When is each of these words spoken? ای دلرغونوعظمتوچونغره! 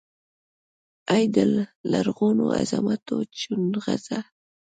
ای 1.15 1.23
دلرغونوعظمتوچونغره! 1.35 4.19